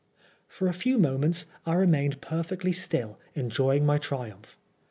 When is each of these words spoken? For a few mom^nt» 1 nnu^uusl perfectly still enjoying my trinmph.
For 0.47 0.67
a 0.67 0.73
few 0.73 0.97
mom^nt» 0.97 1.45
1 1.65 1.77
nnu^uusl 1.85 2.21
perfectly 2.21 2.71
still 2.71 3.19
enjoying 3.35 3.85
my 3.85 3.99
trinmph. 3.99 4.55